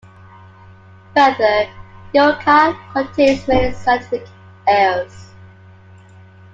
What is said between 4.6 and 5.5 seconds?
errors.